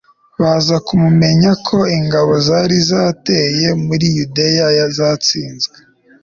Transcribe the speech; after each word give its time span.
baza 0.41 0.75
kumumenyesha 0.85 1.61
ko 1.67 1.77
ingabo 1.97 2.31
zari 2.47 2.77
zateye 2.89 3.67
muri 3.85 4.05
yudeya 4.15 4.85
zatsinzwe 4.97 5.77